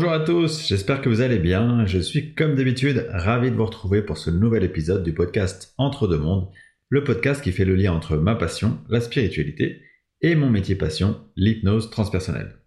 Bonjour 0.00 0.14
à 0.14 0.20
tous, 0.20 0.66
j'espère 0.66 1.02
que 1.02 1.10
vous 1.10 1.20
allez 1.20 1.38
bien. 1.38 1.84
Je 1.84 1.98
suis 1.98 2.34
comme 2.34 2.54
d'habitude 2.54 3.06
ravi 3.10 3.50
de 3.50 3.56
vous 3.56 3.66
retrouver 3.66 4.00
pour 4.00 4.16
ce 4.16 4.30
nouvel 4.30 4.64
épisode 4.64 5.02
du 5.02 5.12
podcast 5.12 5.74
Entre 5.76 6.08
deux 6.08 6.16
mondes, 6.16 6.48
le 6.88 7.04
podcast 7.04 7.44
qui 7.44 7.52
fait 7.52 7.66
le 7.66 7.74
lien 7.74 7.92
entre 7.92 8.16
ma 8.16 8.34
passion, 8.34 8.78
la 8.88 9.02
spiritualité, 9.02 9.82
et 10.22 10.36
mon 10.36 10.48
métier 10.48 10.74
passion, 10.74 11.20
l'hypnose 11.36 11.90
transpersonnelle. 11.90 12.62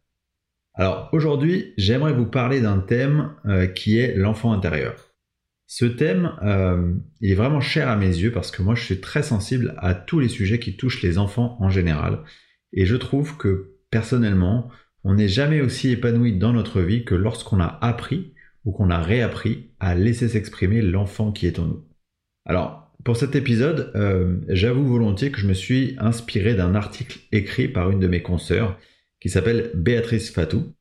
Alors 0.75 1.09
aujourd'hui, 1.11 1.73
j'aimerais 1.75 2.13
vous 2.13 2.27
parler 2.27 2.61
d'un 2.61 2.77
thème 2.77 3.31
euh, 3.47 3.65
qui 3.65 3.97
est 3.97 4.15
l'enfant 4.15 4.53
intérieur. 4.53 4.93
Ce 5.65 5.85
thème, 5.85 6.33
euh, 6.43 6.93
est 7.23 7.33
vraiment 7.33 7.61
cher 7.61 7.89
à 7.89 7.95
mes 7.95 8.15
yeux 8.15 8.31
parce 8.31 8.51
que 8.51 8.61
moi 8.61 8.75
je 8.75 8.83
suis 8.83 9.01
très 9.01 9.23
sensible 9.23 9.73
à 9.79 9.95
tous 9.95 10.19
les 10.19 10.29
sujets 10.29 10.59
qui 10.59 10.77
touchent 10.77 11.01
les 11.01 11.17
enfants 11.17 11.57
en 11.59 11.71
général. 11.71 12.19
Et 12.73 12.85
je 12.85 12.95
trouve 12.95 13.37
que 13.37 13.79
personnellement, 13.89 14.69
on 15.03 15.15
n'est 15.15 15.27
jamais 15.27 15.61
aussi 15.61 15.89
épanoui 15.89 16.37
dans 16.37 16.53
notre 16.53 16.81
vie 16.81 17.03
que 17.03 17.15
lorsqu'on 17.15 17.59
a 17.59 17.77
appris 17.81 18.33
ou 18.65 18.71
qu'on 18.71 18.89
a 18.89 18.99
réappris 18.99 19.71
à 19.79 19.95
laisser 19.95 20.29
s'exprimer 20.29 20.81
l'enfant 20.81 21.31
qui 21.31 21.47
est 21.47 21.59
en 21.59 21.65
nous. 21.65 21.83
Alors, 22.45 22.83
pour 23.03 23.17
cet 23.17 23.35
épisode, 23.35 23.91
euh, 23.95 24.37
j'avoue 24.47 24.85
volontiers 24.85 25.31
que 25.31 25.39
je 25.39 25.47
me 25.47 25.53
suis 25.53 25.95
inspiré 25.99 26.55
d'un 26.55 26.73
article 26.73 27.19
écrit 27.33 27.67
par 27.67 27.91
une 27.91 27.99
de 27.99 28.07
mes 28.07 28.21
consoeurs 28.21 28.79
qui 29.19 29.29
s'appelle 29.29 29.71
Béatrice 29.73 30.31
Fatou. 30.31 30.73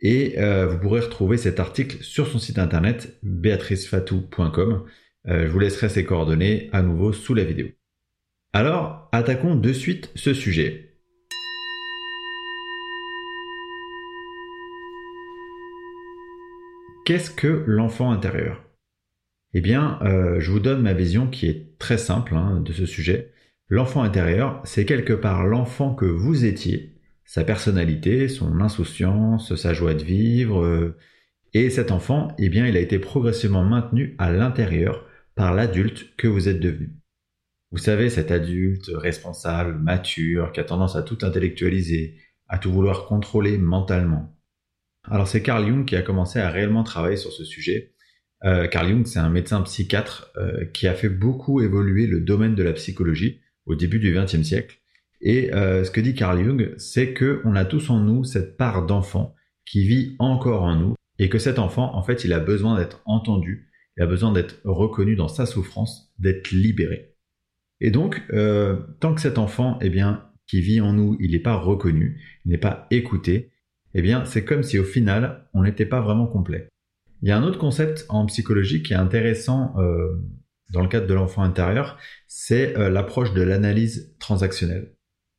Et 0.00 0.38
euh, 0.38 0.66
vous 0.66 0.78
pourrez 0.78 1.00
retrouver 1.00 1.36
cet 1.36 1.60
article 1.60 2.02
sur 2.02 2.28
son 2.28 2.38
site 2.38 2.58
internet 2.58 3.18
béatricefatou.com. 3.22 4.84
Euh, 5.26 5.46
je 5.46 5.48
vous 5.48 5.58
laisserai 5.58 5.88
ses 5.88 6.04
coordonnées 6.04 6.70
à 6.72 6.82
nouveau 6.82 7.12
sous 7.12 7.34
la 7.34 7.44
vidéo. 7.44 7.66
Alors, 8.54 9.08
attaquons 9.12 9.56
de 9.56 9.72
suite 9.72 10.10
ce 10.14 10.32
sujet. 10.32 10.87
Qu'est-ce 17.08 17.30
que 17.30 17.64
l'enfant 17.66 18.10
intérieur? 18.10 18.62
Eh 19.54 19.62
bien, 19.62 19.98
euh, 20.02 20.40
je 20.40 20.50
vous 20.50 20.60
donne 20.60 20.82
ma 20.82 20.92
vision 20.92 21.26
qui 21.26 21.46
est 21.46 21.78
très 21.78 21.96
simple 21.96 22.34
hein, 22.34 22.60
de 22.60 22.70
ce 22.74 22.84
sujet. 22.84 23.32
L'enfant 23.70 24.02
intérieur, 24.02 24.60
c'est 24.64 24.84
quelque 24.84 25.14
part 25.14 25.46
l'enfant 25.46 25.94
que 25.94 26.04
vous 26.04 26.44
étiez, 26.44 27.00
sa 27.24 27.44
personnalité, 27.44 28.28
son 28.28 28.60
insouciance, 28.60 29.54
sa 29.54 29.72
joie 29.72 29.94
de 29.94 30.04
vivre. 30.04 30.62
Euh, 30.62 30.98
et 31.54 31.70
cet 31.70 31.92
enfant, 31.92 32.28
eh 32.36 32.50
bien, 32.50 32.66
il 32.66 32.76
a 32.76 32.80
été 32.80 32.98
progressivement 32.98 33.64
maintenu 33.64 34.14
à 34.18 34.30
l'intérieur 34.30 35.06
par 35.34 35.54
l'adulte 35.54 36.14
que 36.18 36.28
vous 36.28 36.46
êtes 36.46 36.60
devenu. 36.60 36.90
Vous 37.70 37.78
savez, 37.78 38.10
cet 38.10 38.30
adulte 38.30 38.90
responsable, 38.92 39.78
mature, 39.78 40.52
qui 40.52 40.60
a 40.60 40.64
tendance 40.64 40.94
à 40.94 41.00
tout 41.00 41.20
intellectualiser, 41.22 42.18
à 42.48 42.58
tout 42.58 42.70
vouloir 42.70 43.06
contrôler 43.06 43.56
mentalement, 43.56 44.37
alors 45.04 45.28
c'est 45.28 45.42
Carl 45.42 45.66
Jung 45.66 45.84
qui 45.84 45.96
a 45.96 46.02
commencé 46.02 46.38
à 46.38 46.50
réellement 46.50 46.84
travailler 46.84 47.16
sur 47.16 47.32
ce 47.32 47.44
sujet. 47.44 47.94
Euh, 48.44 48.66
Carl 48.66 48.88
Jung, 48.88 49.06
c'est 49.06 49.18
un 49.18 49.30
médecin 49.30 49.62
psychiatre 49.62 50.30
euh, 50.36 50.64
qui 50.66 50.86
a 50.86 50.94
fait 50.94 51.08
beaucoup 51.08 51.60
évoluer 51.60 52.06
le 52.06 52.20
domaine 52.20 52.54
de 52.54 52.62
la 52.62 52.72
psychologie 52.72 53.40
au 53.66 53.74
début 53.74 53.98
du 53.98 54.14
XXe 54.14 54.42
siècle. 54.42 54.78
Et 55.20 55.52
euh, 55.52 55.84
ce 55.84 55.90
que 55.90 56.00
dit 56.00 56.14
Carl 56.14 56.42
Jung, 56.42 56.74
c'est 56.76 57.12
que 57.12 57.40
on 57.44 57.56
a 57.56 57.64
tous 57.64 57.90
en 57.90 58.00
nous 58.00 58.24
cette 58.24 58.56
part 58.56 58.86
d'enfant 58.86 59.34
qui 59.64 59.86
vit 59.86 60.14
encore 60.18 60.62
en 60.62 60.76
nous 60.76 60.94
et 61.18 61.28
que 61.28 61.38
cet 61.38 61.58
enfant, 61.58 61.94
en 61.96 62.02
fait, 62.02 62.24
il 62.24 62.32
a 62.32 62.38
besoin 62.38 62.78
d'être 62.78 63.02
entendu, 63.04 63.70
il 63.96 64.02
a 64.02 64.06
besoin 64.06 64.32
d'être 64.32 64.60
reconnu 64.64 65.16
dans 65.16 65.28
sa 65.28 65.46
souffrance, 65.46 66.12
d'être 66.18 66.52
libéré. 66.52 67.16
Et 67.80 67.90
donc, 67.90 68.22
tant 69.00 69.14
que 69.14 69.20
cet 69.20 69.36
enfant, 69.36 69.78
eh 69.82 69.90
bien, 69.90 70.28
qui 70.46 70.60
vit 70.60 70.80
en 70.80 70.92
nous, 70.92 71.16
il 71.20 71.32
n'est 71.32 71.40
pas 71.40 71.56
reconnu, 71.56 72.22
il 72.44 72.52
n'est 72.52 72.58
pas 72.58 72.86
écouté, 72.90 73.50
eh 73.94 74.02
bien, 74.02 74.24
c'est 74.24 74.44
comme 74.44 74.62
si 74.62 74.78
au 74.78 74.84
final, 74.84 75.48
on 75.54 75.62
n'était 75.62 75.86
pas 75.86 76.00
vraiment 76.00 76.26
complet. 76.26 76.68
Il 77.22 77.28
y 77.28 77.32
a 77.32 77.38
un 77.38 77.42
autre 77.42 77.58
concept 77.58 78.06
en 78.08 78.26
psychologie 78.26 78.82
qui 78.82 78.92
est 78.92 78.96
intéressant 78.96 79.74
euh, 79.78 80.22
dans 80.72 80.82
le 80.82 80.88
cadre 80.88 81.06
de 81.06 81.14
l'enfant 81.14 81.42
intérieur, 81.42 81.98
c'est 82.26 82.76
euh, 82.76 82.90
l'approche 82.90 83.32
de 83.32 83.42
l'analyse 83.42 84.14
transactionnelle. 84.18 84.94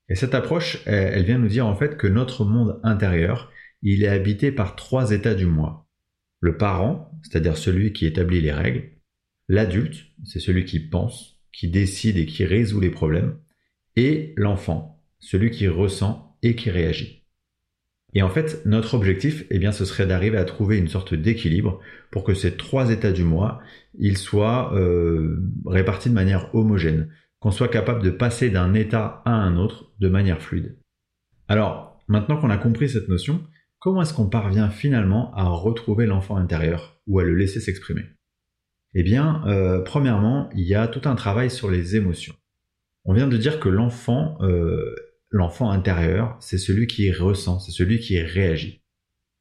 Et 0.10 0.16
cette 0.16 0.34
approche, 0.34 0.82
elle, 0.86 1.24
vient 1.24 1.38
nous 1.38 1.48
dire 1.48 1.68
en 1.68 1.76
fait 1.76 1.96
que 1.96 2.08
notre 2.08 2.44
monde 2.44 2.80
intérieur, 2.84 3.52
il 3.84 4.04
est 4.04 4.08
habité 4.08 4.52
par 4.52 4.76
trois 4.76 5.12
états 5.12 5.36
du 5.36 5.46
moi. 5.46 5.88
Le 6.40 6.58
parent, 6.58 7.12
c'est-à-dire 7.22 7.58
celui 7.58 7.94
qui 7.94 8.06
établit 8.06 8.42
les 8.42 8.52
règles. 8.52 8.90
L'adulte, 9.48 10.08
c'est 10.26 10.40
celui 10.40 10.66
qui 10.66 10.80
pense, 10.80 11.40
qui 11.54 11.70
décide 11.70 12.18
et 12.18 12.26
qui 12.26 12.46
résout 12.46 12.80
les 12.80 12.90
problèmes. 12.90 13.38
Et 13.96 14.34
l'enfant, 14.36 15.04
celui 15.20 15.52
qui 15.52 15.68
ressent 15.68 16.38
et 16.42 16.56
qui 16.56 16.72
réagit. 16.72 17.19
Et 18.14 18.24
en 18.24 18.30
fait, 18.30 18.66
notre 18.66 18.96
objectif, 18.96 19.46
eh 19.50 19.59
bien, 19.59 19.72
ce 19.72 19.86
serait 19.86 20.08
d'arriver 20.08 20.38
à 20.38 20.46
trouver 20.46 20.78
une 20.78 20.88
sorte 20.88 21.14
d'équilibre 21.14 21.80
pour 22.12 22.24
que 22.24 22.34
ces 22.34 22.58
trois 22.58 22.92
états 22.92 23.12
du 23.12 23.24
moi, 23.24 23.62
ils 23.97 24.18
soient 24.18 24.74
euh, 24.74 25.40
répartis 25.66 26.09
de 26.09 26.16
manière 26.16 26.53
homogène, 26.56 27.09
qu'on 27.40 27.52
soit 27.52 27.68
capable 27.68 28.02
de 28.02 28.09
passer 28.09 28.50
d'un 28.50 28.74
état 28.74 29.22
à 29.25 29.31
un 29.31 29.58
autre 29.58 29.92
de 30.00 30.09
manière 30.09 30.42
fluide. 30.42 30.75
Alors, 31.48 32.00
maintenant 32.08 32.38
qu'on 32.38 32.50
a 32.50 32.58
compris 32.58 32.90
cette 32.90 33.09
notion, 33.09 33.44
comment 33.78 34.02
est-ce 34.02 34.14
qu'on 34.14 34.28
parvient 34.28 34.69
finalement 34.69 35.31
à 35.36 35.48
retrouver 35.48 36.06
l'enfant 36.06 36.36
intérieur 36.36 37.00
ou 37.08 37.19
à 37.19 37.24
le 37.24 37.36
laisser 37.36 37.59
s'exprimer? 37.59 38.06
Eh 38.96 39.03
bien, 39.03 39.44
euh, 39.46 39.81
premièrement, 39.81 40.50
il 40.56 40.64
y 40.64 40.74
a 40.74 40.88
tout 40.88 41.08
un 41.08 41.16
travail 41.16 41.52
sur 41.52 41.69
les 41.69 41.96
émotions. 41.96 42.34
On 43.06 43.14
vient 43.14 43.28
de 43.28 43.38
dire 43.38 43.59
que 43.59 43.69
l'enfant 43.69 44.38
euh, 44.42 44.96
l'enfant 45.30 45.70
intérieur, 45.70 46.38
c'est 46.40 46.58
celui 46.58 46.88
qui 46.88 47.12
ressent, 47.12 47.60
c'est 47.60 47.72
celui 47.72 48.00
qui 48.00 48.20
réagit. 48.20 48.82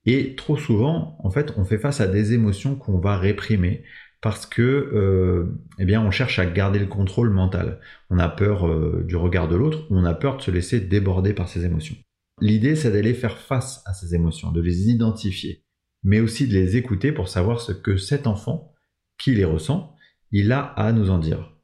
Et 0.04 0.34
trop 0.36 0.56
souvent, 0.56 1.18
en 1.22 1.30
fait, 1.30 1.54
on 1.56 1.64
fait 1.64 1.78
face 1.78 2.00
à 2.00 2.06
des 2.06 2.32
émotions 2.32 2.76
qu'on 2.76 2.98
va 2.98 3.18
réprimer 3.18 3.84
parce 4.20 4.46
que, 4.46 4.62
euh, 4.62 5.60
eh 5.78 5.84
bien, 5.84 6.02
on 6.02 6.10
cherche 6.10 6.38
à 6.38 6.46
garder 6.46 6.78
le 6.78 6.86
contrôle 6.86 7.30
mental. 7.30 7.80
On 8.10 8.18
a 8.18 8.28
peur 8.28 8.66
euh, 8.66 9.04
du 9.06 9.16
regard 9.16 9.48
de 9.48 9.56
l'autre, 9.56 9.86
on 9.90 10.04
a 10.04 10.14
peur 10.14 10.38
de 10.38 10.42
se 10.42 10.50
laisser 10.50 10.80
déborder 10.80 11.34
par 11.34 11.48
ses 11.48 11.64
émotions. 11.64 11.96
L'idée, 12.40 12.74
c'est 12.74 12.90
d'aller 12.90 13.14
faire 13.14 13.38
face 13.38 13.82
à 13.86 13.94
ces 13.94 14.14
émotions, 14.14 14.50
de 14.50 14.60
les 14.60 14.88
identifier, 14.88 15.64
mais 16.02 16.20
aussi 16.20 16.48
de 16.48 16.54
les 16.54 16.76
écouter 16.76 17.12
pour 17.12 17.28
savoir 17.28 17.60
ce 17.60 17.72
que 17.72 17.96
cet 17.96 18.26
enfant, 18.26 18.72
qui 19.18 19.34
les 19.34 19.44
ressent, 19.44 19.94
il 20.30 20.52
a 20.52 20.60
à 20.60 20.92
nous 20.92 21.10
en 21.10 21.18
dire. 21.18 21.57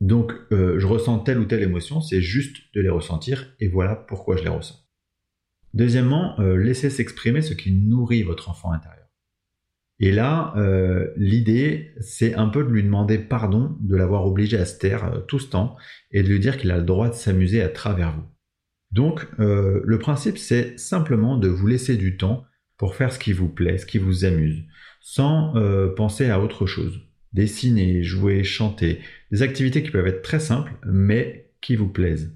Donc, 0.00 0.32
euh, 0.52 0.78
je 0.78 0.86
ressens 0.86 1.20
telle 1.20 1.38
ou 1.38 1.46
telle 1.46 1.62
émotion, 1.62 2.00
c'est 2.00 2.20
juste 2.20 2.56
de 2.74 2.80
les 2.80 2.88
ressentir 2.88 3.54
et 3.60 3.68
voilà 3.68 3.96
pourquoi 3.96 4.36
je 4.36 4.42
les 4.42 4.50
ressens. 4.50 4.86
Deuxièmement, 5.74 6.38
euh, 6.40 6.56
laissez 6.56 6.90
s'exprimer 6.90 7.42
ce 7.42 7.54
qui 7.54 7.72
nourrit 7.72 8.22
votre 8.22 8.50
enfant 8.50 8.72
intérieur. 8.72 9.06
Et 9.98 10.12
là, 10.12 10.52
euh, 10.56 11.10
l'idée, 11.16 11.94
c'est 12.00 12.34
un 12.34 12.48
peu 12.48 12.62
de 12.62 12.68
lui 12.68 12.82
demander 12.82 13.18
pardon 13.18 13.78
de 13.80 13.96
l'avoir 13.96 14.26
obligé 14.26 14.58
à 14.58 14.66
se 14.66 14.78
taire 14.78 15.24
tout 15.26 15.38
ce 15.38 15.48
temps 15.48 15.76
et 16.10 16.22
de 16.22 16.28
lui 16.28 16.40
dire 16.40 16.58
qu'il 16.58 16.70
a 16.70 16.76
le 16.76 16.84
droit 16.84 17.08
de 17.08 17.14
s'amuser 17.14 17.62
à 17.62 17.70
travers 17.70 18.14
vous. 18.14 18.26
Donc, 18.92 19.26
le 19.38 19.98
principe, 19.98 20.38
c'est 20.38 20.78
simplement 20.78 21.36
de 21.36 21.48
vous 21.48 21.66
laisser 21.66 21.96
du 21.96 22.16
temps 22.16 22.44
pour 22.78 22.94
faire 22.94 23.12
ce 23.12 23.18
qui 23.18 23.32
vous 23.32 23.48
plaît, 23.48 23.78
ce 23.78 23.86
qui 23.86 23.98
vous 23.98 24.24
amuse, 24.24 24.64
sans 25.00 25.54
penser 25.96 26.30
à 26.30 26.40
autre 26.40 26.66
chose 26.66 27.05
dessiner, 27.36 28.02
jouer, 28.02 28.42
chanter, 28.42 29.00
des 29.30 29.42
activités 29.42 29.82
qui 29.82 29.90
peuvent 29.90 30.06
être 30.06 30.22
très 30.22 30.40
simples, 30.40 30.72
mais 30.86 31.50
qui 31.60 31.76
vous 31.76 31.88
plaisent. 31.88 32.34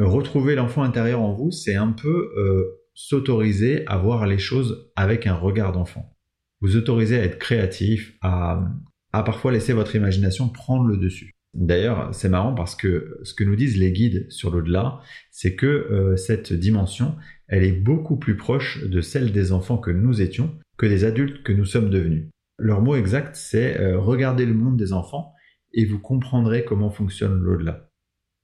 Retrouver 0.00 0.56
l'enfant 0.56 0.82
intérieur 0.82 1.20
en 1.20 1.32
vous, 1.32 1.52
c'est 1.52 1.76
un 1.76 1.92
peu 1.92 2.32
euh, 2.36 2.82
s'autoriser 2.94 3.86
à 3.86 3.98
voir 3.98 4.26
les 4.26 4.38
choses 4.38 4.90
avec 4.96 5.26
un 5.26 5.34
regard 5.34 5.72
d'enfant. 5.72 6.16
Vous 6.60 6.76
autorisez 6.76 7.18
à 7.18 7.24
être 7.24 7.38
créatif, 7.38 8.16
à, 8.20 8.72
parfois 9.12 9.52
laisser 9.52 9.72
votre 9.72 9.94
imagination 9.94 10.48
prendre 10.48 10.86
le 10.86 10.96
dessus. 10.96 11.30
D'ailleurs, 11.54 12.14
c'est 12.14 12.28
marrant 12.28 12.54
parce 12.54 12.74
que 12.74 13.18
ce 13.22 13.34
que 13.34 13.44
nous 13.44 13.56
disent 13.56 13.76
les 13.76 13.92
guides 13.92 14.30
sur 14.30 14.50
l'au-delà, 14.50 15.00
c'est 15.30 15.54
que 15.54 15.66
euh, 15.66 16.16
cette 16.16 16.52
dimension, 16.52 17.16
elle 17.46 17.64
est 17.64 17.72
beaucoup 17.72 18.16
plus 18.16 18.36
proche 18.36 18.84
de 18.84 19.00
celle 19.00 19.32
des 19.32 19.52
enfants 19.52 19.78
que 19.78 19.90
nous 19.90 20.20
étions 20.20 20.52
que 20.78 20.86
des 20.86 21.04
adultes 21.04 21.42
que 21.42 21.52
nous 21.52 21.66
sommes 21.66 21.90
devenus. 21.90 22.28
Leur 22.60 22.82
mot 22.82 22.94
exact, 22.94 23.36
c'est 23.36 23.80
euh, 23.80 23.98
regardez 23.98 24.44
le 24.44 24.52
monde 24.52 24.76
des 24.76 24.92
enfants 24.92 25.32
et 25.72 25.86
vous 25.86 25.98
comprendrez 25.98 26.64
comment 26.64 26.90
fonctionne 26.90 27.40
l'au-delà. 27.40 27.90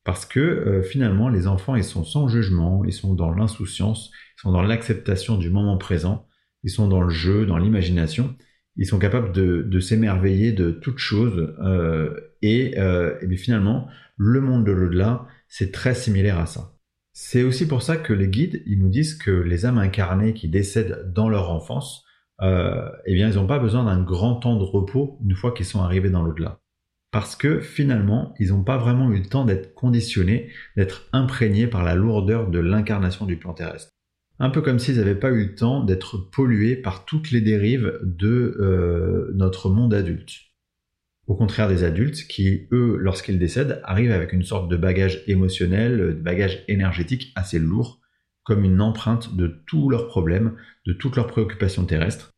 Parce 0.04 0.24
que 0.24 0.40
euh, 0.40 0.82
finalement, 0.82 1.28
les 1.28 1.46
enfants, 1.46 1.76
ils 1.76 1.84
sont 1.84 2.04
sans 2.04 2.26
jugement, 2.26 2.82
ils 2.84 2.92
sont 2.92 3.14
dans 3.14 3.30
l'insouciance, 3.30 4.10
ils 4.38 4.40
sont 4.40 4.52
dans 4.52 4.62
l'acceptation 4.62 5.36
du 5.36 5.50
moment 5.50 5.76
présent, 5.76 6.26
ils 6.62 6.70
sont 6.70 6.88
dans 6.88 7.02
le 7.02 7.10
jeu, 7.10 7.44
dans 7.44 7.58
l'imagination, 7.58 8.34
ils 8.76 8.86
sont 8.86 8.98
capables 8.98 9.32
de, 9.32 9.80
s'émerveiller 9.80 10.52
de 10.52 10.70
toutes 10.70 10.98
choses. 10.98 11.54
Euh, 11.62 12.18
et, 12.40 12.76
et 12.76 13.36
finalement, 13.36 13.88
le 14.16 14.40
monde 14.40 14.64
de 14.64 14.72
l'au-delà, 14.72 15.26
c'est 15.48 15.72
très 15.72 15.94
similaire 15.94 16.38
à 16.38 16.46
ça. 16.46 16.76
C'est 17.12 17.42
aussi 17.42 17.66
pour 17.66 17.82
ça 17.82 17.96
que 17.96 18.12
les 18.12 18.28
guides, 18.28 18.62
ils 18.66 18.78
nous 18.78 18.90
disent 18.90 19.14
que 19.14 19.30
les 19.30 19.64
âmes 19.66 19.78
incarnées 19.78 20.34
qui 20.34 20.48
décèdent 20.48 21.12
dans 21.12 21.28
leur 21.28 21.50
enfance, 21.50 22.05
euh, 22.42 22.88
eh 23.06 23.14
bien, 23.14 23.30
ils 23.30 23.36
n'ont 23.36 23.46
pas 23.46 23.58
besoin 23.58 23.84
d'un 23.84 24.02
grand 24.02 24.36
temps 24.36 24.56
de 24.56 24.64
repos 24.64 25.18
une 25.24 25.34
fois 25.34 25.52
qu'ils 25.52 25.66
sont 25.66 25.82
arrivés 25.82 26.10
dans 26.10 26.22
l'au-delà. 26.22 26.60
Parce 27.12 27.36
que 27.36 27.60
finalement, 27.60 28.34
ils 28.38 28.48
n'ont 28.48 28.64
pas 28.64 28.76
vraiment 28.76 29.10
eu 29.10 29.18
le 29.20 29.26
temps 29.26 29.44
d'être 29.44 29.74
conditionnés, 29.74 30.50
d'être 30.76 31.08
imprégnés 31.12 31.66
par 31.66 31.82
la 31.82 31.94
lourdeur 31.94 32.50
de 32.50 32.58
l'incarnation 32.58 33.24
du 33.24 33.36
plan 33.36 33.54
terrestre. 33.54 33.90
Un 34.38 34.50
peu 34.50 34.60
comme 34.60 34.78
s'ils 34.78 34.98
n'avaient 34.98 35.14
pas 35.14 35.30
eu 35.30 35.46
le 35.46 35.54
temps 35.54 35.82
d'être 35.82 36.18
pollués 36.18 36.76
par 36.76 37.06
toutes 37.06 37.30
les 37.30 37.40
dérives 37.40 37.98
de 38.02 38.56
euh, 38.60 39.32
notre 39.34 39.70
monde 39.70 39.94
adulte. 39.94 40.32
Au 41.26 41.34
contraire 41.34 41.68
des 41.68 41.84
adultes 41.84 42.26
qui, 42.28 42.68
eux, 42.70 42.96
lorsqu'ils 42.98 43.38
décèdent, 43.38 43.80
arrivent 43.82 44.12
avec 44.12 44.32
une 44.32 44.44
sorte 44.44 44.70
de 44.70 44.76
bagage 44.76 45.24
émotionnel, 45.26 45.98
de 45.98 46.22
bagage 46.22 46.64
énergétique 46.68 47.32
assez 47.34 47.58
lourd, 47.58 48.00
comme 48.46 48.64
une 48.64 48.80
empreinte 48.80 49.34
de 49.34 49.60
tous 49.66 49.90
leurs 49.90 50.06
problèmes, 50.06 50.56
de 50.86 50.92
toutes 50.92 51.16
leurs 51.16 51.26
préoccupations 51.26 51.84
terrestres. 51.84 52.30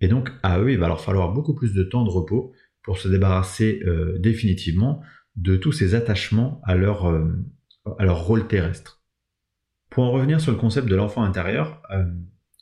Et 0.00 0.06
donc, 0.06 0.30
à 0.44 0.60
eux, 0.60 0.70
il 0.70 0.78
va 0.78 0.86
leur 0.86 1.00
falloir 1.00 1.32
beaucoup 1.32 1.54
plus 1.54 1.74
de 1.74 1.82
temps 1.82 2.04
de 2.04 2.10
repos 2.10 2.52
pour 2.84 2.98
se 2.98 3.08
débarrasser 3.08 3.82
euh, 3.84 4.16
définitivement 4.18 5.02
de 5.34 5.56
tous 5.56 5.72
ces 5.72 5.96
attachements 5.96 6.60
à 6.64 6.76
leur, 6.76 7.06
euh, 7.06 7.32
à 7.98 8.04
leur 8.04 8.24
rôle 8.24 8.46
terrestre. 8.46 9.02
Pour 9.90 10.04
en 10.04 10.12
revenir 10.12 10.40
sur 10.40 10.52
le 10.52 10.58
concept 10.58 10.88
de 10.88 10.94
l'enfant 10.94 11.24
intérieur, 11.24 11.82
euh, 11.90 12.04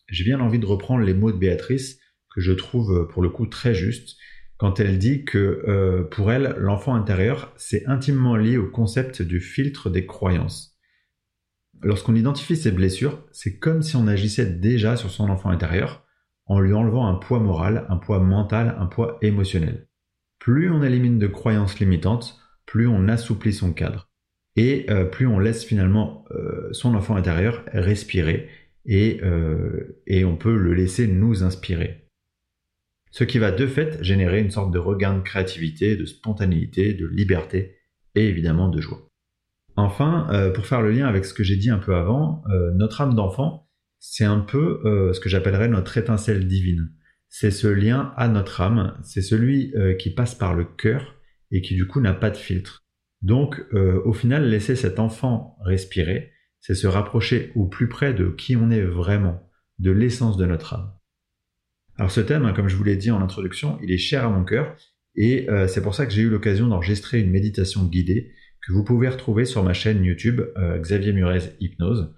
j'ai 0.09 0.25
bien 0.25 0.41
envie 0.41 0.59
de 0.59 0.67
reprendre 0.67 1.05
les 1.05 1.15
mots 1.15 1.33
de 1.33 1.39
Béatrice, 1.39 2.01
que 2.35 2.41
je 2.41 2.53
trouve 2.53 3.07
pour 3.13 3.23
le 3.23 3.29
coup 3.29 3.47
très 3.47 3.75
justes, 3.75 4.17
quand 4.57 4.81
elle 4.81 4.99
dit 4.99 5.25
que 5.25 6.07
pour 6.11 6.31
elle, 6.31 6.55
l'enfant 6.59 6.95
intérieur, 6.95 7.53
c'est 7.57 7.87
intimement 7.87 8.37
lié 8.37 8.57
au 8.57 8.69
concept 8.69 9.23
du 9.23 9.41
filtre 9.41 9.89
des 9.91 10.07
croyances. 10.07 10.70
Lorsqu'on 11.83 12.15
identifie 12.15 12.57
ses 12.57 12.73
blessures, 12.73 13.25
c'est 13.33 13.59
comme 13.59 13.83
si 13.83 13.97
on 13.97 14.07
agissait 14.07 14.47
déjà 14.47 14.97
sur 14.97 15.11
son 15.11 15.31
enfant 15.31 15.51
intérieur 15.51 16.05
en 16.47 16.61
lui 16.61 16.75
enlevant 16.75 17.07
un 17.07 17.15
poids 17.15 17.39
moral, 17.39 17.87
un 17.89 17.97
poids 17.97 18.19
mental, 18.19 18.77
un 18.79 18.87
poids 18.87 19.19
émotionnel. 19.23 19.87
Plus 20.41 20.71
on 20.71 20.83
élimine 20.83 21.19
de 21.19 21.27
croyances 21.27 21.79
limitantes, 21.79 22.41
plus 22.67 22.87
on 22.87 23.09
assouplit 23.09 23.53
son 23.53 23.73
cadre. 23.73 24.11
Et 24.57 24.87
euh, 24.91 25.05
plus 25.05 25.27
on 25.27 25.39
laisse 25.39 25.65
finalement 25.65 26.25
euh, 26.33 26.69
son 26.73 26.95
enfant 26.95 27.15
intérieur 27.15 27.65
respirer 27.73 28.49
et, 28.85 29.21
euh, 29.23 30.01
et 30.07 30.25
on 30.25 30.37
peut 30.37 30.57
le 30.57 30.75
laisser 30.75 31.07
nous 31.07 31.45
inspirer. 31.45 32.09
Ce 33.13 33.25
qui 33.25 33.39
va 33.39 33.53
de 33.53 33.67
fait 33.67 34.03
générer 34.03 34.41
une 34.41 34.51
sorte 34.51 34.73
de 34.73 34.79
regain 34.79 35.15
de 35.17 35.23
créativité, 35.23 35.97
de 35.97 36.05
spontanéité, 36.05 36.95
de 36.95 37.07
liberté 37.07 37.77
et 38.15 38.27
évidemment 38.27 38.69
de 38.69 38.81
joie. 38.81 39.10
Enfin, 39.81 40.29
euh, 40.31 40.51
pour 40.51 40.67
faire 40.67 40.83
le 40.83 40.91
lien 40.91 41.07
avec 41.07 41.25
ce 41.25 41.33
que 41.33 41.43
j'ai 41.43 41.57
dit 41.57 41.71
un 41.71 41.79
peu 41.79 41.95
avant, 41.95 42.43
euh, 42.51 42.71
notre 42.73 43.01
âme 43.01 43.15
d'enfant, 43.15 43.67
c'est 43.99 44.27
un 44.27 44.41
peu 44.41 44.83
euh, 44.85 45.15
ce 45.15 45.21
que 45.21 45.31
j'appellerais 45.31 45.69
notre 45.69 45.97
étincelle 45.97 46.47
divine. 46.47 46.93
C'est 47.31 47.51
ce 47.51 47.67
lien 47.67 48.13
à 48.17 48.29
notre 48.29 48.61
âme, 48.61 48.99
c'est 49.03 49.23
celui 49.23 49.73
qui 50.01 50.11
passe 50.11 50.35
par 50.35 50.53
le 50.53 50.65
cœur 50.65 51.15
et 51.53 51.63
qui 51.63 51.77
du 51.77 51.87
coup 51.87 52.01
n'a 52.01 52.13
pas 52.13 52.29
de 52.31 52.37
filtre. 52.37 52.85
Donc 53.23 53.65
au 53.73 54.13
final, 54.13 54.49
laisser 54.49 54.75
cet 54.75 54.99
enfant 54.99 55.57
respirer, 55.65 56.33
c'est 56.59 56.75
se 56.75 56.89
rapprocher 56.89 57.53
au 57.55 57.69
plus 57.69 57.89
près 57.89 58.15
de 58.15 58.31
qui 58.31 58.57
on 58.57 58.69
est 58.69 58.83
vraiment, 58.83 59.49
de 59.79 59.93
l'essence 59.93 60.39
de 60.39 60.45
notre 60.45 60.75
âme. 60.75 60.93
Alors 61.99 62.11
ce 62.11 62.21
thème, 62.21 62.47
hein, 62.47 62.53
comme 62.53 62.67
je 62.67 62.75
vous 62.75 62.83
l'ai 62.83 62.97
dit 62.97 63.13
en 63.13 63.23
introduction, 63.23 63.79
il 63.81 63.93
est 63.93 63.99
cher 63.99 64.25
à 64.25 64.29
mon 64.29 64.43
cœur 64.43 64.75
et 65.15 65.47
c'est 65.69 65.85
pour 65.85 65.95
ça 65.95 66.07
que 66.07 66.13
j'ai 66.13 66.23
eu 66.23 66.31
l'occasion 66.31 66.67
d'enregistrer 66.67 67.21
une 67.21 67.31
méditation 67.31 67.85
guidée 67.85 68.33
que 68.67 68.73
vous 68.73 68.85
pouvez 68.85 69.09
retrouver 69.09 69.45
sur 69.45 69.63
ma 69.63 69.73
chaîne 69.73 70.05
YouTube 70.05 70.41
euh, 70.57 70.79
Xavier 70.79 71.13
Murez 71.13 71.55
Hypnose. 71.61 72.15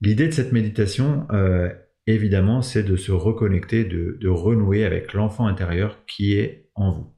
L'idée 0.00 0.26
de 0.26 0.32
cette 0.32 0.52
méditation, 0.52 1.26
euh, 1.32 1.68
évidemment, 2.06 2.62
c'est 2.62 2.82
de 2.82 2.96
se 2.96 3.12
reconnecter, 3.12 3.84
de, 3.84 4.28
renouer 4.28 4.84
avec 4.84 5.12
l'enfant 5.12 5.46
intérieur 5.46 6.04
qui 6.06 6.34
est 6.34 6.70
en 6.74 6.92
vous. 6.92 7.14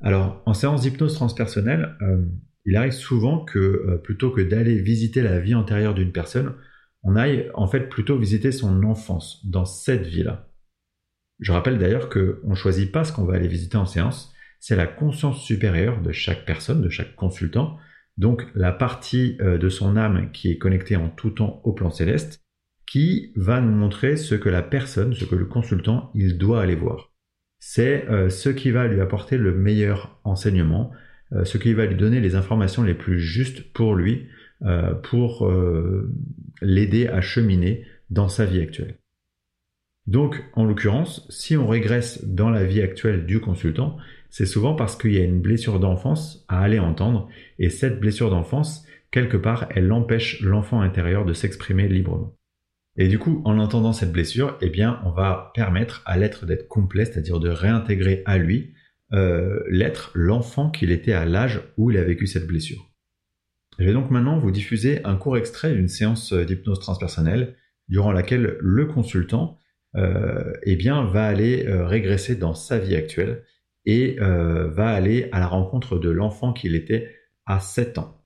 Alors, 0.00 0.42
en 0.46 0.54
séance 0.54 0.82
d'hypnose 0.82 1.14
transpersonnelle, 1.14 1.96
euh, 2.02 2.24
il 2.64 2.76
arrive 2.76 2.92
souvent 2.92 3.44
que 3.44 4.00
plutôt 4.04 4.30
que 4.30 4.40
d'aller 4.40 4.76
visiter 4.80 5.22
la 5.22 5.40
vie 5.40 5.54
antérieure 5.54 5.94
d'une 5.94 6.12
personne, 6.12 6.54
on 7.02 7.16
aille 7.16 7.50
en 7.54 7.66
fait 7.66 7.88
plutôt 7.88 8.18
visiter 8.18 8.52
son 8.52 8.82
enfance 8.82 9.44
dans 9.46 9.64
cette 9.64 10.06
vie-là. 10.06 10.50
Je 11.38 11.52
rappelle 11.52 11.78
d'ailleurs 11.78 12.10
qu'on 12.10 12.50
ne 12.50 12.54
choisit 12.54 12.92
pas 12.92 13.04
ce 13.04 13.12
qu'on 13.12 13.24
va 13.24 13.34
aller 13.34 13.48
visiter 13.48 13.78
en 13.78 13.86
séance, 13.86 14.29
c'est 14.60 14.76
la 14.76 14.86
conscience 14.86 15.42
supérieure 15.42 16.02
de 16.02 16.12
chaque 16.12 16.44
personne, 16.44 16.82
de 16.82 16.90
chaque 16.90 17.16
consultant, 17.16 17.78
donc 18.18 18.46
la 18.54 18.72
partie 18.72 19.38
euh, 19.40 19.56
de 19.56 19.70
son 19.70 19.96
âme 19.96 20.30
qui 20.32 20.50
est 20.50 20.58
connectée 20.58 20.96
en 20.96 21.08
tout 21.08 21.30
temps 21.30 21.62
au 21.64 21.72
plan 21.72 21.90
céleste, 21.90 22.44
qui 22.86 23.32
va 23.36 23.60
nous 23.60 23.74
montrer 23.74 24.16
ce 24.16 24.34
que 24.34 24.50
la 24.50 24.62
personne, 24.62 25.14
ce 25.14 25.24
que 25.24 25.36
le 25.36 25.46
consultant, 25.46 26.10
il 26.14 26.36
doit 26.36 26.60
aller 26.60 26.74
voir. 26.74 27.14
C'est 27.58 28.06
euh, 28.10 28.28
ce 28.28 28.50
qui 28.50 28.70
va 28.70 28.86
lui 28.86 29.00
apporter 29.00 29.38
le 29.38 29.54
meilleur 29.54 30.20
enseignement, 30.24 30.90
euh, 31.32 31.44
ce 31.44 31.56
qui 31.56 31.72
va 31.72 31.86
lui 31.86 31.96
donner 31.96 32.20
les 32.20 32.34
informations 32.34 32.82
les 32.82 32.94
plus 32.94 33.18
justes 33.18 33.72
pour 33.72 33.94
lui, 33.94 34.28
pour 35.04 35.50
l'aider 36.60 37.08
à 37.08 37.22
cheminer 37.22 37.86
dans 38.10 38.28
sa 38.28 38.44
vie 38.44 38.60
actuelle. 38.60 38.98
Donc, 40.06 40.44
en 40.52 40.66
l'occurrence, 40.66 41.26
si 41.30 41.56
on 41.56 41.66
régresse 41.66 42.26
dans 42.26 42.50
la 42.50 42.64
vie 42.64 42.82
actuelle 42.82 43.24
du 43.24 43.40
consultant, 43.40 43.96
c'est 44.30 44.46
souvent 44.46 44.74
parce 44.74 44.96
qu'il 44.96 45.12
y 45.12 45.18
a 45.18 45.24
une 45.24 45.40
blessure 45.40 45.80
d'enfance 45.80 46.44
à 46.48 46.60
aller 46.60 46.78
entendre, 46.78 47.28
et 47.58 47.68
cette 47.68 48.00
blessure 48.00 48.30
d'enfance, 48.30 48.84
quelque 49.10 49.36
part, 49.36 49.68
elle 49.70 49.92
empêche 49.92 50.40
l'enfant 50.40 50.80
intérieur 50.80 51.24
de 51.24 51.32
s'exprimer 51.32 51.88
librement. 51.88 52.36
Et 52.96 53.08
du 53.08 53.18
coup, 53.18 53.42
en 53.44 53.58
entendant 53.58 53.92
cette 53.92 54.12
blessure, 54.12 54.56
eh 54.60 54.68
bien, 54.68 55.00
on 55.04 55.10
va 55.10 55.52
permettre 55.54 56.02
à 56.06 56.16
l'être 56.16 56.46
d'être 56.46 56.68
complet, 56.68 57.04
c'est-à-dire 57.04 57.40
de 57.40 57.48
réintégrer 57.48 58.22
à 58.26 58.38
lui 58.38 58.74
euh, 59.12 59.60
l'être, 59.68 60.12
l'enfant 60.14 60.70
qu'il 60.70 60.90
était 60.90 61.12
à 61.12 61.24
l'âge 61.24 61.60
où 61.76 61.90
il 61.90 61.98
a 61.98 62.04
vécu 62.04 62.26
cette 62.26 62.46
blessure. 62.46 62.90
Je 63.78 63.84
vais 63.84 63.92
donc 63.92 64.10
maintenant 64.10 64.38
vous 64.38 64.50
diffuser 64.50 65.04
un 65.04 65.16
court 65.16 65.36
extrait 65.36 65.72
d'une 65.72 65.88
séance 65.88 66.32
d'hypnose 66.32 66.80
transpersonnelle 66.80 67.56
durant 67.88 68.12
laquelle 68.12 68.56
le 68.60 68.86
consultant 68.86 69.58
euh, 69.96 70.52
eh 70.62 70.76
bien, 70.76 71.04
va 71.04 71.24
aller 71.26 71.66
euh, 71.66 71.86
régresser 71.86 72.36
dans 72.36 72.54
sa 72.54 72.78
vie 72.78 72.94
actuelle 72.94 73.44
et 73.86 74.16
euh, 74.20 74.68
va 74.68 74.90
aller 74.90 75.28
à 75.32 75.40
la 75.40 75.46
rencontre 75.46 75.98
de 75.98 76.10
l'enfant 76.10 76.52
qu'il 76.52 76.74
était 76.74 77.14
à 77.46 77.60
7 77.60 77.98
ans. 77.98 78.24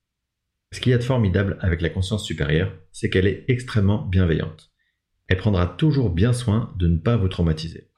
Ce 0.71 0.79
qu'il 0.79 0.91
y 0.91 0.95
a 0.95 0.97
de 0.97 1.03
formidable 1.03 1.57
avec 1.61 1.81
la 1.81 1.89
conscience 1.89 2.25
supérieure, 2.25 2.73
c'est 2.91 3.09
qu'elle 3.09 3.27
est 3.27 3.45
extrêmement 3.47 4.05
bienveillante. 4.05 4.71
Elle 5.27 5.37
prendra 5.37 5.67
toujours 5.67 6.09
bien 6.09 6.33
soin 6.33 6.73
de 6.77 6.87
ne 6.87 6.97
pas 6.97 7.17
vous 7.17 7.29
traumatiser. 7.29 7.89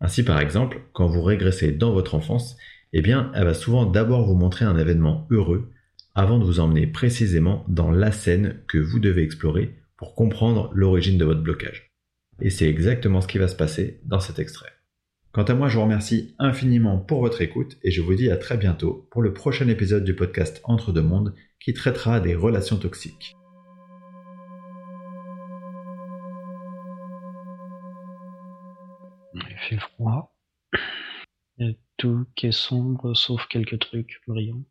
Ainsi 0.00 0.24
par 0.24 0.40
exemple, 0.40 0.80
quand 0.92 1.06
vous 1.06 1.22
régressez 1.22 1.72
dans 1.72 1.92
votre 1.92 2.14
enfance, 2.14 2.56
eh 2.92 3.02
bien, 3.02 3.30
elle 3.34 3.44
va 3.44 3.54
souvent 3.54 3.86
d'abord 3.86 4.26
vous 4.26 4.34
montrer 4.34 4.64
un 4.64 4.76
événement 4.76 5.26
heureux 5.30 5.70
avant 6.14 6.38
de 6.38 6.44
vous 6.44 6.60
emmener 6.60 6.86
précisément 6.86 7.64
dans 7.68 7.90
la 7.90 8.12
scène 8.12 8.60
que 8.68 8.78
vous 8.78 8.98
devez 8.98 9.22
explorer 9.22 9.76
pour 9.96 10.14
comprendre 10.14 10.70
l'origine 10.74 11.18
de 11.18 11.24
votre 11.24 11.42
blocage. 11.42 11.92
Et 12.40 12.50
c'est 12.50 12.68
exactement 12.68 13.20
ce 13.20 13.28
qui 13.28 13.38
va 13.38 13.48
se 13.48 13.56
passer 13.56 14.00
dans 14.04 14.20
cet 14.20 14.38
extrait. 14.38 14.72
Quant 15.32 15.44
à 15.44 15.54
moi, 15.54 15.70
je 15.70 15.76
vous 15.76 15.84
remercie 15.84 16.34
infiniment 16.38 16.98
pour 16.98 17.20
votre 17.20 17.40
écoute 17.40 17.78
et 17.82 17.90
je 17.90 18.02
vous 18.02 18.14
dis 18.14 18.30
à 18.30 18.36
très 18.36 18.58
bientôt 18.58 19.08
pour 19.10 19.22
le 19.22 19.32
prochain 19.32 19.66
épisode 19.66 20.04
du 20.04 20.14
podcast 20.14 20.60
Entre 20.62 20.92
deux 20.92 21.00
mondes 21.00 21.34
qui 21.58 21.72
traitera 21.72 22.20
des 22.20 22.34
relations 22.34 22.76
toxiques. 22.76 23.34
Il 29.32 29.56
fait 29.70 29.78
froid. 29.78 30.36
Il 31.56 31.66
y 31.66 31.70
a 31.70 31.74
tout 31.96 32.26
qui 32.36 32.48
est 32.48 32.52
sombre 32.52 33.14
sauf 33.14 33.46
quelques 33.46 33.78
trucs 33.78 34.20
brillants. 34.26 34.66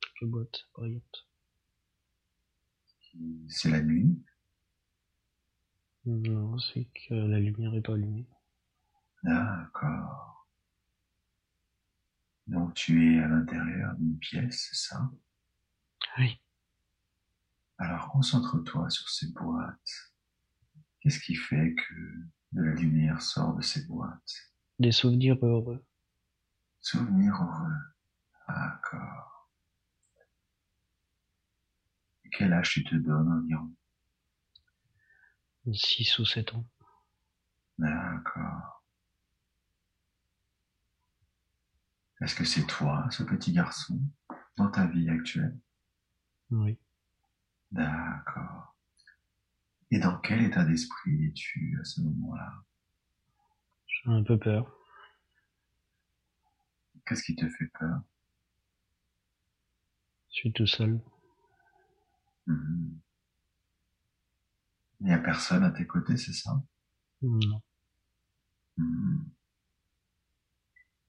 Quelques 0.00 0.30
boîtes 0.30 0.64
brillantes. 0.74 1.26
C'est 3.46 3.68
la 3.68 3.82
nuit? 3.82 4.18
Non, 6.06 6.58
c'est 6.58 6.86
que 6.94 7.12
la 7.12 7.38
lumière 7.38 7.74
est 7.74 7.82
pas 7.82 7.92
allumée. 7.92 8.24
D'accord. 9.22 10.48
Donc 12.46 12.74
tu 12.74 13.14
es 13.14 13.22
à 13.22 13.28
l'intérieur 13.28 13.94
d'une 13.94 14.18
pièce, 14.18 14.68
c'est 14.68 14.88
ça? 14.88 15.10
Oui. 16.18 16.40
Alors 17.78 18.08
concentre-toi 18.10 18.90
sur 18.90 19.08
ces 19.08 19.32
boîtes. 19.32 20.12
Qu'est-ce 21.00 21.20
qui 21.20 21.34
fait 21.34 21.74
que 21.74 21.94
de 22.52 22.62
la 22.62 22.74
lumière 22.74 23.22
sort 23.22 23.54
de 23.54 23.62
ces 23.62 23.86
boîtes? 23.86 24.52
Des 24.78 24.92
souvenirs 24.92 25.38
heureux. 25.42 25.84
Souvenirs 26.80 27.34
heureux. 27.34 27.72
D'accord. 28.48 29.32
quel 32.32 32.52
âge 32.52 32.70
tu 32.70 32.84
te 32.84 32.94
donnes 32.96 33.30
environ? 33.30 33.70
6 35.72 36.18
ou 36.18 36.24
7 36.24 36.54
ans. 36.54 36.66
D'accord. 37.78 38.81
Est-ce 42.22 42.36
que 42.36 42.44
c'est 42.44 42.66
toi, 42.66 43.08
ce 43.10 43.24
petit 43.24 43.52
garçon, 43.52 44.00
dans 44.56 44.70
ta 44.70 44.86
vie 44.86 45.10
actuelle? 45.10 45.58
Oui. 46.50 46.78
D'accord. 47.72 48.76
Et 49.90 49.98
dans 49.98 50.18
quel 50.18 50.42
état 50.42 50.64
d'esprit 50.64 51.26
es-tu 51.26 51.76
à 51.80 51.84
ce 51.84 52.00
moment-là? 52.02 52.64
J'ai 53.86 54.10
un 54.10 54.22
peu 54.22 54.38
peur. 54.38 54.72
Qu'est-ce 57.04 57.24
qui 57.24 57.34
te 57.34 57.48
fait 57.48 57.66
peur? 57.78 58.00
Je 60.28 60.34
suis 60.34 60.52
tout 60.52 60.66
seul. 60.66 61.00
Mhm. 62.46 63.00
Il 65.00 65.06
n'y 65.06 65.12
a 65.12 65.18
personne 65.18 65.64
à 65.64 65.72
tes 65.72 65.86
côtés, 65.88 66.16
c'est 66.16 66.32
ça? 66.32 66.62
Non. 67.20 67.60
Hmm. 68.76 69.24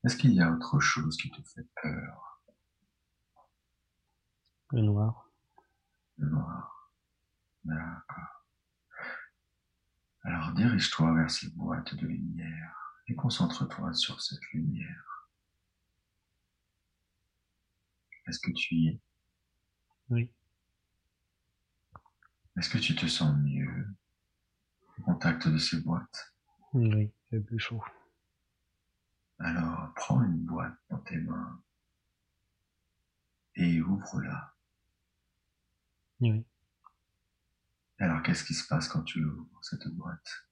Est-ce 0.03 0.17
qu'il 0.17 0.33
y 0.33 0.41
a 0.41 0.51
autre 0.51 0.79
chose 0.79 1.15
qui 1.17 1.31
te 1.31 1.41
fait 1.41 1.67
peur? 1.81 2.41
Le 4.71 4.81
noir. 4.81 5.31
Le 6.17 6.29
noir. 6.29 6.91
D'accord. 7.63 8.45
Alors 10.23 10.51
dirige-toi 10.53 11.13
vers 11.15 11.31
cette 11.31 11.53
boîte 11.55 11.95
de 11.95 12.07
lumière 12.07 13.01
et 13.07 13.15
concentre-toi 13.15 13.93
sur 13.93 14.21
cette 14.21 14.43
lumière. 14.51 15.29
Est-ce 18.27 18.39
que 18.39 18.51
tu 18.51 18.75
y 18.75 18.87
es? 18.89 19.01
Oui. 20.09 20.31
Est-ce 22.57 22.69
que 22.69 22.77
tu 22.77 22.95
te 22.95 23.07
sens 23.07 23.35
mieux 23.37 23.87
au 24.97 25.01
contact 25.03 25.47
de 25.47 25.57
ces 25.57 25.81
boîtes? 25.81 26.33
Oui, 26.73 27.11
c'est 27.29 27.39
plus 27.39 27.59
chaud. 27.59 27.83
Alors 29.39 29.93
prends 29.95 30.23
une 30.23 30.45
boîte 30.45 30.77
dans 30.89 30.99
tes 30.99 31.17
mains 31.17 31.61
et 33.55 33.81
ouvre-la. 33.81 34.55
Oui. 36.21 36.45
Alors 37.99 38.23
qu'est-ce 38.23 38.43
qui 38.43 38.53
se 38.53 38.67
passe 38.67 38.87
quand 38.87 39.03
tu 39.03 39.23
ouvres 39.23 39.59
cette 39.61 39.87
boîte? 39.89 40.47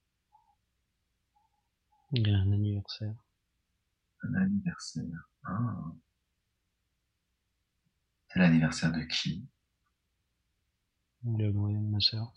Il 2.14 2.28
y 2.28 2.34
a 2.34 2.38
un 2.38 2.52
anniversaire. 2.52 3.16
Un 4.24 4.34
anniversaire. 4.36 5.30
Ah. 5.44 5.94
C'est 8.28 8.40
l'anniversaire 8.40 8.92
de 8.92 9.02
qui? 9.04 9.48
Le 11.24 11.52
moyen 11.52 11.82
de 11.82 11.88
ma 11.88 12.00
sœur. 12.00 12.34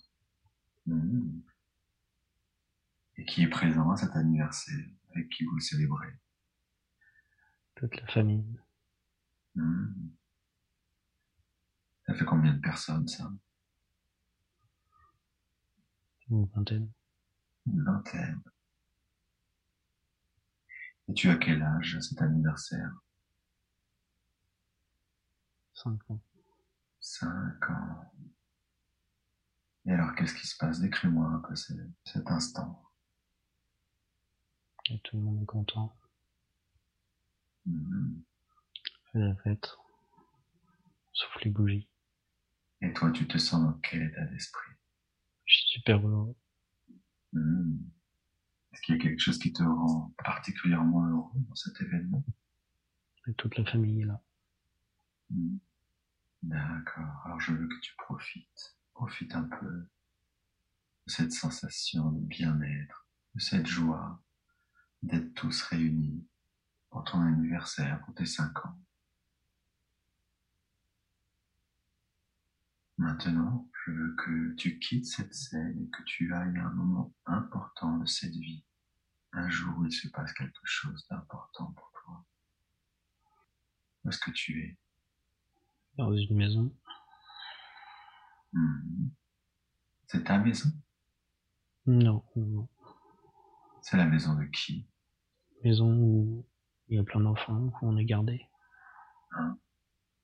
Hmm. 0.87 1.41
Et 3.17 3.25
qui 3.25 3.43
est 3.43 3.49
présent 3.49 3.91
à 3.91 3.97
cet 3.97 4.15
anniversaire? 4.17 4.87
Avec 5.11 5.29
qui 5.31 5.45
vous 5.45 5.55
le 5.55 5.61
célébrez? 5.61 6.19
Toute 7.75 7.97
la 8.01 8.07
famille. 8.07 8.61
Hmm. 9.55 10.09
Ça 12.07 12.15
fait 12.15 12.25
combien 12.25 12.53
de 12.55 12.61
personnes 12.61 13.09
ça? 13.09 13.31
Une 16.31 16.47
vingtaine. 16.47 16.91
Une 17.67 17.83
vingtaine. 17.83 18.41
Et 21.09 21.15
tu 21.15 21.29
as 21.29 21.37
quel 21.37 21.63
âge 21.63 21.97
à 21.97 22.01
cet 22.01 22.21
anniversaire? 22.23 22.91
Cinq 25.75 26.11
ans. 26.11 26.21
Cinq 27.01 27.71
ans. 27.71 28.13
Et 29.87 29.93
alors 29.93 30.15
qu'est-ce 30.15 30.35
qui 30.35 30.47
se 30.47 30.57
passe? 30.57 30.81
Décris-moi 30.81 31.27
un 31.27 31.41
peu 31.41 31.55
ce- 31.55 31.75
cet 32.05 32.31
instant. 32.31 32.83
Et 34.91 34.99
tout 35.01 35.17
le 35.17 35.23
monde 35.23 35.43
est 35.43 35.47
content. 35.47 35.95
On 37.67 38.23
fait 39.13 39.19
la 39.19 39.35
fête. 39.37 39.77
Souffle 41.13 41.45
les 41.45 41.51
bougies. 41.51 41.89
Et 42.81 42.93
toi, 42.93 43.11
tu 43.11 43.27
te 43.27 43.39
sens 43.39 43.63
dans 43.63 43.79
quel 43.81 44.03
état 44.03 44.25
d'esprit? 44.27 44.73
Je 45.47 45.55
suis 45.55 45.69
super 45.69 46.07
heureux. 46.07 46.37
Hmm. 47.33 47.79
Est-ce 48.73 48.83
qu'il 48.83 48.97
y 48.97 48.99
a 48.99 49.03
quelque 49.03 49.21
chose 49.21 49.39
qui 49.39 49.53
te 49.53 49.63
rend 49.63 50.13
particulièrement 50.19 51.07
heureux 51.07 51.31
dans 51.35 51.55
cet 51.55 51.81
événement? 51.81 52.25
Et 53.27 53.35
toute 53.35 53.57
la 53.57 53.65
famille 53.65 54.03
est 54.03 54.07
là. 54.07 54.23
Hmm. 55.31 55.59
D'accord. 56.43 57.23
Alors 57.25 57.41
je 57.41 57.53
veux 57.53 57.69
que 57.69 57.81
tu 57.81 57.95
profites. 57.97 58.77
Profite 58.93 59.35
un 59.35 59.45
peu 59.45 59.89
de 61.07 61.11
cette 61.11 61.33
sensation 61.33 62.11
de 62.11 62.21
bien-être, 62.21 63.09
de 63.35 63.41
cette 63.41 63.67
joie 63.67 64.23
d'être 65.03 65.35
tous 65.35 65.63
réunis 65.63 66.27
pour 66.95 67.03
ton 67.03 67.21
anniversaire, 67.23 68.01
pour 68.05 68.15
tes 68.15 68.25
cinq 68.25 68.65
ans. 68.65 68.79
Maintenant, 72.99 73.69
je 73.85 73.91
veux 73.91 74.15
que 74.15 74.55
tu 74.55 74.79
quittes 74.79 75.05
cette 75.05 75.35
scène 75.35 75.77
et 75.83 75.91
que 75.91 76.05
tu 76.05 76.33
ailles 76.33 76.57
à 76.57 76.67
un 76.67 76.71
moment 76.73 77.13
important 77.27 77.99
de 77.99 78.07
cette 78.07 78.37
vie. 78.37 78.65
Un 79.33 79.49
jour 79.49 79.77
où 79.77 79.87
il 79.87 79.93
se 79.93 80.07
passe 80.07 80.33
quelque 80.35 80.61
chose 80.63 81.05
d'important 81.11 81.73
pour 81.73 81.91
toi. 82.01 82.25
Où 84.05 84.11
est-ce 84.11 84.21
que 84.21 84.31
tu 84.31 84.63
es? 84.63 84.79
Dans 85.97 86.15
une 86.15 86.37
maison. 86.37 86.73
Hmm. 88.53 89.09
C'est 90.07 90.23
ta 90.23 90.39
maison? 90.39 90.71
Non, 91.87 92.25
non. 92.37 92.69
C'est 93.83 93.97
la 93.97 94.07
maison 94.07 94.35
de 94.37 94.45
qui? 94.45 94.87
Maison 95.65 96.45
il 96.89 96.97
y 96.97 97.01
a 97.01 97.05
plein 97.05 97.21
d'enfants, 97.21 97.59
où 97.61 97.73
on 97.83 97.97
est 97.97 98.05
gardé. 98.05 98.47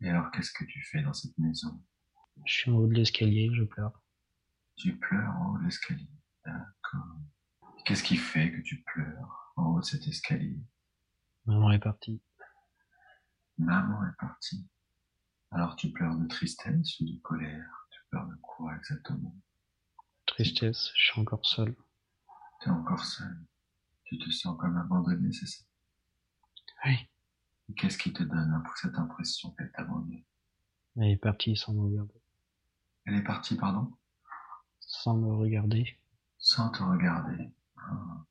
Et 0.00 0.08
alors 0.08 0.30
qu'est-ce 0.30 0.52
que 0.52 0.64
tu 0.64 0.82
fais 0.82 1.02
dans 1.02 1.12
cette 1.12 1.36
maison? 1.38 1.82
Je 2.46 2.52
suis 2.52 2.70
en 2.70 2.76
haut 2.76 2.86
de 2.86 2.94
l'escalier, 2.94 3.50
je 3.54 3.64
pleure. 3.64 4.02
Tu 4.76 4.96
pleures 4.96 5.34
en 5.36 5.52
haut 5.52 5.58
de 5.58 5.64
l'escalier. 5.64 6.08
D'accord. 6.44 7.18
Qu'est-ce 7.84 8.02
qui 8.02 8.16
fait 8.16 8.52
que 8.52 8.60
tu 8.62 8.82
pleures 8.82 9.52
en 9.56 9.74
haut 9.74 9.80
de 9.80 9.84
cet 9.84 10.06
escalier? 10.06 10.58
Maman 11.44 11.72
est 11.72 11.78
partie. 11.80 12.22
Maman 13.58 14.06
est 14.06 14.16
partie. 14.18 14.66
Alors 15.50 15.76
tu 15.76 15.90
pleures 15.90 16.16
de 16.16 16.26
tristesse 16.26 16.98
ou 17.00 17.04
de 17.04 17.18
colère? 17.20 17.88
Tu 17.90 18.00
pleures 18.10 18.26
de 18.26 18.36
quoi 18.36 18.74
exactement? 18.76 19.36
Tristesse, 20.26 20.92
je 20.94 21.10
suis 21.10 21.20
encore 21.20 21.44
seul. 21.44 21.74
Tu 22.62 22.68
es 22.68 22.72
encore 22.72 23.04
seul. 23.04 23.44
Tu 24.04 24.18
te 24.18 24.30
sens 24.30 24.56
comme 24.58 24.76
abandonné, 24.76 25.32
c'est 25.32 25.46
ça? 25.46 25.64
Oui. 26.84 27.08
Qu'est-ce 27.76 27.98
qui 27.98 28.12
te 28.12 28.22
donne 28.22 28.52
un 28.52 28.60
peu 28.60 28.70
cette 28.76 28.96
impression 28.96 29.50
qu'elle 29.52 29.70
t'abandonne 29.72 30.24
Elle 30.96 31.10
est 31.10 31.16
partie 31.16 31.56
sans 31.56 31.72
me 31.72 31.80
regarder. 31.80 32.20
Elle 33.06 33.14
est 33.14 33.24
partie, 33.24 33.56
pardon? 33.56 33.92
Sans 34.80 35.16
me 35.16 35.32
regarder. 35.34 35.98
Sans 36.38 36.70
te 36.70 36.82
regarder. 36.82 37.50
Ah. 37.76 38.24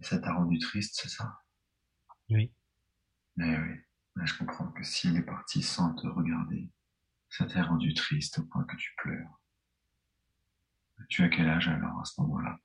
Et 0.00 0.04
ça 0.04 0.18
t'a 0.18 0.32
rendu 0.32 0.58
triste, 0.58 0.98
c'est 1.00 1.08
ça? 1.08 1.42
Oui. 2.30 2.52
Mais 3.36 3.58
oui, 3.58 3.80
mais 4.16 4.26
je 4.26 4.38
comprends 4.38 4.68
que 4.68 4.82
si 4.82 5.08
elle 5.08 5.16
est 5.16 5.22
partie 5.22 5.62
sans 5.62 5.94
te 5.94 6.06
regarder, 6.06 6.70
ça 7.28 7.46
t'a 7.46 7.62
rendu 7.62 7.94
triste 7.94 8.38
au 8.38 8.44
point 8.44 8.64
que 8.64 8.76
tu 8.76 8.94
pleures. 8.98 9.40
Tu 11.08 11.22
as 11.22 11.28
quel 11.28 11.48
âge 11.48 11.68
alors 11.68 12.00
à 12.00 12.04
ce 12.04 12.20
moment-là? 12.20 12.58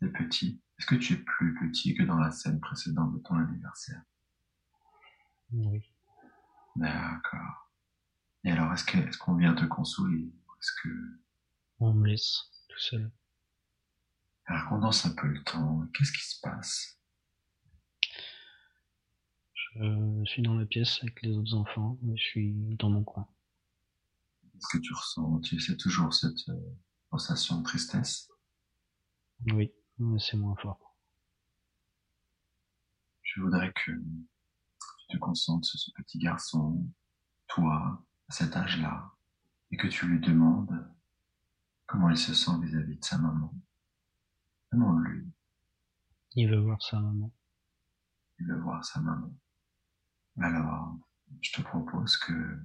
C'est 0.00 0.12
petit. 0.12 0.60
Est-ce 0.78 0.86
que 0.86 0.94
tu 0.94 1.14
es 1.14 1.16
plus 1.16 1.54
petit 1.58 1.94
que 1.94 2.04
dans 2.04 2.18
la 2.18 2.30
scène 2.30 2.60
précédente 2.60 3.12
de 3.12 3.18
ton 3.18 3.34
anniversaire? 3.34 4.02
Oui. 5.52 5.82
D'accord. 6.76 7.72
Et 8.44 8.52
alors, 8.52 8.72
est-ce 8.72 8.96
est-ce 8.96 9.18
qu'on 9.18 9.34
vient 9.34 9.54
te 9.54 9.64
consoler 9.64 10.24
Est-ce 10.60 10.72
que... 10.82 10.88
On 11.80 11.92
me 11.94 12.06
laisse 12.06 12.44
tout 12.68 12.78
seul. 12.78 13.10
Alors, 14.46 14.68
condense 14.68 15.04
un 15.04 15.14
peu 15.14 15.26
le 15.26 15.42
temps. 15.42 15.86
Qu'est-ce 15.94 16.12
qui 16.12 16.24
se 16.24 16.40
passe? 16.40 16.98
Je 19.74 20.24
suis 20.24 20.42
dans 20.42 20.54
la 20.54 20.66
pièce 20.66 20.98
avec 21.02 21.22
les 21.22 21.36
autres 21.36 21.54
enfants, 21.54 21.98
mais 22.02 22.16
je 22.16 22.22
suis 22.22 22.52
dans 22.78 22.90
mon 22.90 23.04
coin. 23.04 23.28
Qu'est-ce 24.42 24.78
que 24.78 24.82
tu 24.82 24.92
ressens? 24.92 25.40
Tu 25.40 25.60
sais 25.60 25.76
toujours 25.76 26.12
cette 26.14 26.48
euh, 26.48 26.76
sensation 27.10 27.58
de 27.58 27.64
tristesse? 27.64 28.28
Oui, 29.52 29.72
mais 29.98 30.18
c'est 30.18 30.36
moins 30.36 30.56
fort. 30.56 30.96
Je 33.22 33.40
voudrais 33.40 33.72
que 33.72 33.92
tu 33.92 35.06
te 35.08 35.16
concentres 35.18 35.66
sur 35.66 35.78
ce 35.78 35.90
petit 35.92 36.18
garçon, 36.18 36.84
toi, 37.48 38.04
à 38.28 38.32
cet 38.32 38.56
âge-là, 38.56 39.12
et 39.70 39.76
que 39.76 39.86
tu 39.86 40.06
lui 40.06 40.20
demandes 40.20 40.88
comment 41.86 42.10
il 42.10 42.18
se 42.18 42.34
sent 42.34 42.52
vis-à-vis 42.62 42.96
de 42.98 43.04
sa 43.04 43.18
maman. 43.18 43.52
Demande-lui, 44.72 45.26
Il 46.34 46.50
veut 46.50 46.60
voir 46.60 46.80
sa 46.82 47.00
maman. 47.00 47.32
il 48.38 48.46
veut 48.46 48.60
voir 48.60 48.84
sa 48.84 49.00
maman. 49.00 49.32
Alors, 50.40 50.96
je 51.40 51.52
te 51.52 51.62
propose 51.62 52.16
que, 52.18 52.58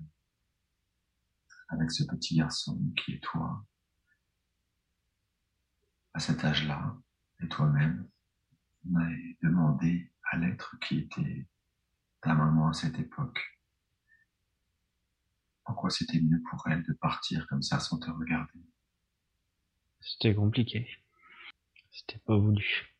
avec 1.69 1.91
ce 1.91 2.03
petit 2.03 2.35
garçon 2.37 2.79
qui 2.97 3.13
est 3.13 3.23
toi, 3.23 3.65
à 6.13 6.19
cet 6.19 6.43
âge-là, 6.45 6.95
et 7.43 7.47
toi-même, 7.49 8.09
on 8.89 8.95
aille 8.95 9.37
demander 9.41 10.11
à 10.31 10.37
l'être 10.37 10.77
qui 10.79 10.99
était 10.99 11.47
ta 12.21 12.33
maman 12.33 12.69
à 12.69 12.73
cette 12.73 12.97
époque, 12.99 13.59
pourquoi 15.65 15.89
c'était 15.89 16.21
mieux 16.21 16.41
pour 16.49 16.65
elle 16.67 16.83
de 16.83 16.93
partir 16.93 17.45
comme 17.47 17.61
ça 17.61 17.79
sans 17.79 17.99
te 17.99 18.09
regarder? 18.09 18.59
C'était 19.99 20.35
compliqué. 20.35 20.89
C'était 21.91 22.19
pas 22.19 22.37
voulu. 22.37 22.95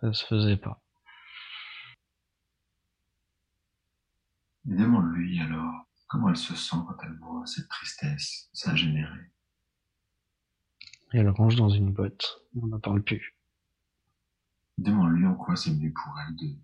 Ça 0.00 0.12
se 0.12 0.26
faisait 0.26 0.56
pas. 0.56 0.82
Demande-lui 4.64 5.40
alors 5.40 5.86
comment 6.06 6.28
elle 6.28 6.36
se 6.36 6.54
sent 6.54 6.76
quand 6.86 6.96
elle 7.02 7.16
voit 7.18 7.46
cette 7.46 7.68
tristesse 7.68 8.48
s'ingénérer. 8.52 9.30
Et 11.12 11.18
elle 11.18 11.28
range 11.28 11.56
dans 11.56 11.68
une 11.68 11.92
boîte. 11.92 12.40
On 12.56 12.66
n'en 12.66 12.80
parle 12.80 13.02
plus. 13.02 13.36
Demande-lui 14.78 15.26
en 15.26 15.34
quoi 15.34 15.56
c'est 15.56 15.72
mieux 15.72 15.92
pour 15.92 16.18
elle 16.20 16.34
de, 16.36 16.56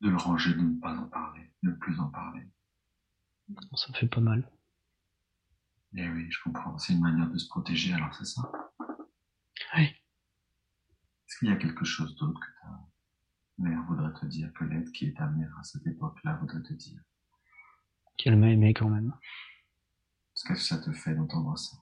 de 0.00 0.08
le 0.10 0.16
ranger, 0.16 0.54
de 0.54 0.60
ne 0.60 0.80
pas 0.80 0.96
en 0.96 1.06
parler, 1.08 1.50
de 1.62 1.70
ne 1.70 1.74
plus 1.74 1.98
en 2.00 2.08
parler. 2.08 2.46
Ça 3.74 3.92
fait 3.92 4.06
pas 4.06 4.20
mal. 4.20 4.50
Eh 5.94 6.08
oui, 6.08 6.30
je 6.30 6.42
comprends. 6.42 6.78
C'est 6.78 6.94
une 6.94 7.02
manière 7.02 7.28
de 7.28 7.36
se 7.36 7.48
protéger, 7.48 7.92
alors 7.92 8.14
c'est 8.14 8.24
ça? 8.24 8.50
Oui. 9.76 9.82
Est-ce 9.82 11.38
qu'il 11.38 11.48
y 11.48 11.52
a 11.52 11.56
quelque 11.56 11.84
chose 11.84 12.16
d'autre 12.16 12.40
que 12.40 12.46
ta 12.62 12.88
mère 13.58 13.82
voudrait 13.84 14.18
te 14.18 14.24
dire, 14.26 14.50
que 14.54 14.64
l'aide 14.64 14.90
qui 14.92 15.06
est 15.06 15.16
ta 15.16 15.26
mère 15.26 15.54
à 15.58 15.64
cette 15.64 15.86
époque-là 15.86 16.36
voudrait 16.36 16.62
te 16.62 16.72
dire? 16.72 17.00
Qu'elle 18.16 18.36
m'a 18.36 18.50
aimé 18.50 18.72
quand 18.72 18.88
même. 18.88 19.12
Qu'est-ce 20.34 20.48
que 20.48 20.54
ça 20.54 20.78
te 20.78 20.92
fait 20.92 21.14
d'entendre 21.14 21.58
ça? 21.58 21.76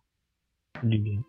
Du 0.83 0.99
bien. 0.99 1.23